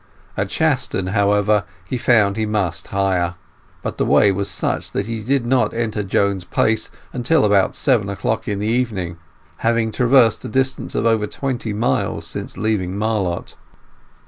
[0.35, 3.35] At Shaston, however, he found he must hire;
[3.83, 6.89] but the way was such that he did not enter Joan's place
[7.21, 9.17] till about seven o'clock in the evening,
[9.57, 13.55] having traversed a distance of over twenty miles since leaving Marlott.